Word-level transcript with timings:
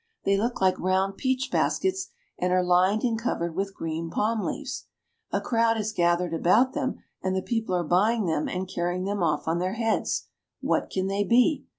They 0.25 0.35
look 0.35 0.59
like 0.59 0.79
round 0.79 1.17
peach 1.17 1.49
baskets 1.51 2.09
and 2.39 2.51
are 2.51 2.63
lined 2.63 3.03
and 3.03 3.19
covered 3.21 3.55
with 3.55 3.75
green 3.75 4.09
palm 4.09 4.41
leaves. 4.41 4.87
A 5.31 5.39
crowd 5.39 5.77
has 5.77 5.93
gathered 5.93 6.33
about 6.33 6.73
them, 6.73 7.03
and 7.21 7.35
the 7.35 7.43
people 7.43 7.75
are 7.75 7.83
buying 7.83 8.25
them 8.25 8.47
and 8.49 8.67
carrying 8.67 9.03
them 9.03 9.21
off 9.21 9.47
on 9.47 9.59
their 9.59 9.73
heads. 9.73 10.25
What 10.63 10.89
can 10.89 11.05
they 11.05 11.23
be 11.23 11.65